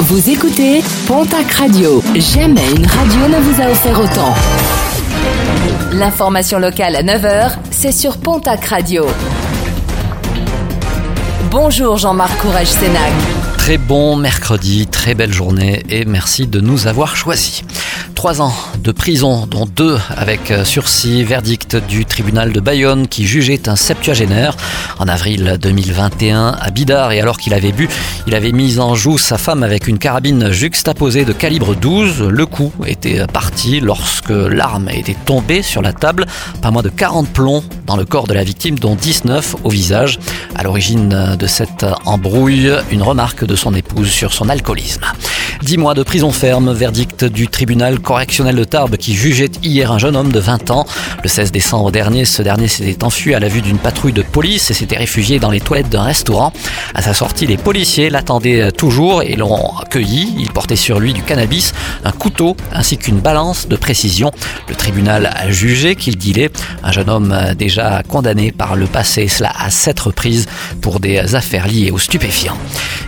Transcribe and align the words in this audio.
Vous 0.00 0.28
écoutez 0.28 0.82
Pontac 1.06 1.50
Radio. 1.52 2.02
Jamais 2.16 2.68
une 2.76 2.84
radio 2.84 3.28
ne 3.28 3.38
vous 3.40 3.62
a 3.62 3.70
offert 3.70 3.98
autant. 4.00 4.34
L'information 5.92 6.58
locale 6.58 6.96
à 6.96 7.02
9h, 7.02 7.52
c'est 7.70 7.92
sur 7.92 8.18
Pontac 8.18 8.64
Radio. 8.64 9.06
Bonjour 11.50 11.96
Jean-Marc 11.96 12.36
Courage 12.38 12.66
Sénac. 12.66 13.12
Très 13.56 13.78
bon 13.78 14.16
mercredi, 14.16 14.86
très 14.88 15.14
belle 15.14 15.32
journée 15.32 15.84
et 15.88 16.04
merci 16.04 16.48
de 16.48 16.60
nous 16.60 16.86
avoir 16.88 17.16
choisis. 17.16 17.62
Trois 18.14 18.40
ans 18.40 18.54
de 18.78 18.92
prison, 18.92 19.46
dont 19.46 19.66
deux 19.66 19.98
avec 20.16 20.50
euh, 20.50 20.64
sursis, 20.64 21.24
verdict 21.24 21.76
du 21.76 22.04
tribunal 22.04 22.52
de 22.52 22.60
Bayonne 22.60 23.08
qui 23.08 23.26
jugeait 23.26 23.68
un 23.68 23.76
septuagénaire 23.76 24.56
en 24.98 25.08
avril 25.08 25.58
2021 25.60 26.56
à 26.60 26.70
Bidart 26.70 27.12
et 27.12 27.20
alors 27.20 27.38
qu'il 27.38 27.54
avait 27.54 27.72
bu, 27.72 27.88
il 28.26 28.34
avait 28.34 28.52
mis 28.52 28.78
en 28.78 28.94
joue 28.94 29.18
sa 29.18 29.36
femme 29.36 29.62
avec 29.62 29.88
une 29.88 29.98
carabine 29.98 30.50
juxtaposée 30.50 31.24
de 31.24 31.32
calibre 31.32 31.74
12. 31.74 32.22
Le 32.22 32.46
coup 32.46 32.72
était 32.86 33.26
parti 33.26 33.80
lorsque 33.80 34.30
l'arme 34.30 34.88
était 34.90 35.16
tombée 35.26 35.62
sur 35.62 35.82
la 35.82 35.92
table, 35.92 36.26
pas 36.62 36.70
moins 36.70 36.82
de 36.82 36.90
40 36.90 37.28
plombs 37.28 37.64
dans 37.86 37.96
le 37.96 38.04
corps 38.04 38.26
de 38.26 38.34
la 38.34 38.44
victime, 38.44 38.78
dont 38.78 38.94
19 38.94 39.56
au 39.64 39.70
visage. 39.70 40.18
À 40.54 40.62
l'origine 40.62 41.36
de 41.38 41.46
cette 41.46 41.84
embrouille, 42.04 42.72
une 42.90 43.02
remarque 43.02 43.44
de 43.44 43.56
son 43.56 43.74
épouse 43.74 44.08
sur 44.08 44.32
son 44.32 44.48
alcoolisme. 44.48 45.04
10 45.62 45.78
mois 45.78 45.94
de 45.94 46.02
prison 46.02 46.30
ferme, 46.30 46.72
verdict 46.72 47.24
du 47.24 47.48
tribunal 47.48 48.00
correctionnel 48.00 48.56
de 48.56 48.64
Tarbes 48.64 48.96
qui 48.96 49.14
jugeait 49.14 49.50
hier 49.62 49.92
un 49.92 49.98
jeune 49.98 50.16
homme 50.16 50.32
de 50.32 50.40
20 50.40 50.70
ans. 50.70 50.86
Le 51.22 51.28
16 51.28 51.52
décembre 51.52 51.90
dernier, 51.90 52.24
ce 52.24 52.42
dernier 52.42 52.68
s'était 52.68 53.04
enfui 53.04 53.34
à 53.34 53.40
la 53.40 53.48
vue 53.48 53.62
d'une 53.62 53.78
patrouille 53.78 54.12
de 54.12 54.22
police 54.22 54.70
et 54.70 54.74
s'était 54.74 54.96
réfugié 54.96 55.38
dans 55.38 55.50
les 55.50 55.60
toilettes 55.60 55.88
d'un 55.88 56.02
restaurant. 56.02 56.52
À 56.94 57.02
sa 57.02 57.14
sortie, 57.14 57.46
les 57.46 57.56
policiers 57.56 58.10
l'attendaient 58.10 58.72
toujours 58.72 59.22
et 59.22 59.36
l'ont 59.36 59.76
accueilli. 59.78 60.34
Il 60.38 60.50
portait 60.50 60.76
sur 60.76 61.00
lui 61.00 61.12
du 61.12 61.22
cannabis, 61.22 61.72
un 62.04 62.12
couteau 62.12 62.56
ainsi 62.72 62.98
qu'une 62.98 63.20
balance 63.20 63.68
de 63.68 63.76
précision. 63.76 64.32
Le 64.68 64.74
tribunal 64.74 65.30
a 65.34 65.50
jugé 65.50 65.96
qu'il 65.96 66.18
dealait 66.18 66.50
un 66.82 66.92
jeune 66.92 67.08
homme 67.08 67.36
déjà 67.56 68.02
condamné 68.06 68.52
par 68.52 68.76
le 68.76 68.86
passé, 68.86 69.28
cela 69.28 69.52
à 69.58 69.70
sept 69.70 70.00
reprises 70.00 70.46
pour 70.80 71.00
des 71.00 71.34
affaires 71.34 71.68
liées 71.68 71.90
aux 71.90 71.98
stupéfiants. 71.98 72.56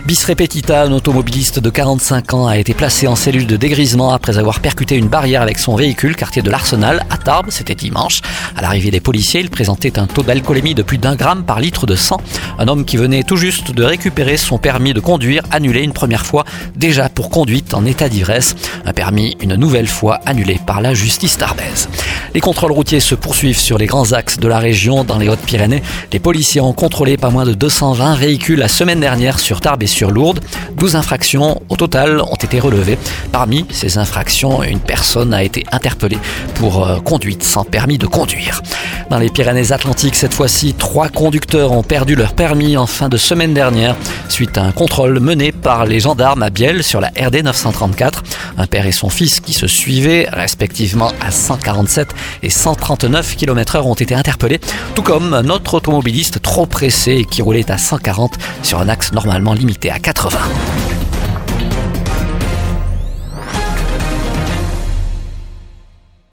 Bis 0.05 0.23
repetita, 0.23 0.83
un 0.83 0.91
automobiliste 0.93 1.59
de 1.59 1.69
45 1.69 2.33
ans 2.33 2.36
a 2.45 2.57
été 2.57 2.73
placé 2.73 3.07
en 3.07 3.15
cellule 3.15 3.47
de 3.47 3.55
dégrisement 3.55 4.11
après 4.11 4.37
avoir 4.37 4.59
percuté 4.59 4.95
une 4.95 5.07
barrière 5.07 5.41
avec 5.41 5.57
son 5.57 5.75
véhicule, 5.75 6.15
quartier 6.15 6.41
de 6.41 6.51
l'Arsenal, 6.51 7.03
à 7.09 7.17
Tarbes, 7.17 7.47
c'était 7.49 7.73
dimanche. 7.73 8.21
À 8.55 8.61
l'arrivée 8.61 8.91
des 8.91 8.99
policiers, 8.99 9.39
il 9.39 9.49
présentait 9.49 9.97
un 9.97 10.05
taux 10.05 10.23
d'alcoolémie 10.23 10.75
de 10.75 10.83
plus 10.83 10.97
d'un 10.97 11.15
gramme 11.15 11.43
par 11.43 11.59
litre 11.59 11.87
de 11.87 11.95
sang. 11.95 12.21
Un 12.59 12.67
homme 12.67 12.85
qui 12.85 12.97
venait 12.97 13.23
tout 13.23 13.37
juste 13.37 13.71
de 13.71 13.83
récupérer 13.83 14.37
son 14.37 14.57
permis 14.57 14.93
de 14.93 14.99
conduire, 14.99 15.41
annulé 15.49 15.81
une 15.81 15.93
première 15.93 16.25
fois, 16.25 16.43
déjà 16.75 17.09
pour 17.09 17.29
conduite 17.29 17.73
en 17.73 17.85
état 17.85 18.09
d'ivresse. 18.09 18.55
Un 18.85 18.93
permis 18.93 19.37
une 19.41 19.55
nouvelle 19.55 19.87
fois 19.87 20.19
annulé 20.25 20.59
par 20.65 20.81
la 20.81 20.93
justice 20.93 21.37
tarbaise. 21.37 21.89
Les 22.33 22.41
contrôles 22.41 22.71
routiers 22.71 22.99
se 22.99 23.15
poursuivent 23.15 23.57
sur 23.57 23.77
les 23.77 23.87
grands 23.87 24.11
axes 24.11 24.37
de 24.37 24.47
la 24.47 24.59
région 24.59 25.03
dans 25.03 25.17
les 25.17 25.29
Hautes-Pyrénées. 25.29 25.81
Les 26.11 26.19
policiers 26.19 26.61
ont 26.61 26.73
contrôlé 26.73 27.17
pas 27.17 27.29
moins 27.29 27.45
de 27.45 27.53
220 27.53 28.15
véhicules 28.15 28.59
la 28.59 28.67
semaine 28.67 28.99
dernière 28.99 29.39
sur 29.39 29.61
Tarbes 29.61 29.83
et 29.83 29.87
sur 29.87 30.11
Lourdes. 30.11 30.41
12 30.77 30.95
infractions 30.95 31.61
au 31.69 31.75
total 31.77 32.21
ont 32.31 32.35
été 32.35 32.59
relevées. 32.59 32.97
Parmi 33.31 33.65
ces 33.71 33.97
infractions, 33.97 34.63
une 34.63 34.79
personne 34.79 35.33
a 35.33 35.43
été 35.43 35.65
interpellée 35.71 36.19
pour 36.55 36.85
euh, 36.85 36.99
conduite 36.99 37.43
sans 37.43 37.63
permis 37.63 37.97
de 37.97 38.07
conduire. 38.07 38.61
Dans 39.09 39.19
les 39.19 39.29
Pyrénées-Atlantiques, 39.29 40.15
cette 40.15 40.33
fois-ci, 40.33 40.73
trois 40.73 41.09
conducteurs 41.09 41.71
ont 41.71 41.83
perdu 41.83 42.15
leur 42.15 42.33
permis 42.33 42.75
en 42.77 42.87
fin 42.87 43.09
de 43.09 43.17
semaine 43.17 43.53
dernière 43.53 43.95
suite 44.29 44.57
à 44.57 44.63
un 44.63 44.71
contrôle 44.71 45.19
mené 45.19 45.51
par 45.51 45.85
les 45.85 45.99
gendarmes 45.99 46.43
à 46.43 46.49
Biel 46.49 46.83
sur 46.83 46.99
la 46.99 47.07
RD 47.07 47.43
934. 47.43 48.23
Un 48.57 48.67
père 48.67 48.85
et 48.85 48.91
son 48.91 49.09
fils 49.09 49.39
qui 49.39 49.53
se 49.53 49.67
suivaient 49.67 50.27
respectivement 50.31 51.11
à 51.21 51.31
147 51.31 52.09
et 52.43 52.49
139 52.49 53.35
km/h 53.35 53.81
ont 53.81 53.93
été 53.93 54.13
interpellés, 54.13 54.59
tout 54.95 55.03
comme 55.03 55.33
un 55.33 55.49
autre 55.49 55.75
automobiliste 55.75 56.41
trop 56.41 56.65
pressé 56.65 57.25
qui 57.29 57.41
roulait 57.41 57.69
à 57.71 57.77
140 57.77 58.37
sur 58.63 58.79
un 58.79 58.89
axe 58.89 59.11
normalement 59.13 59.53
limité 59.53 59.89
à 59.89 59.99
80. 59.99 60.37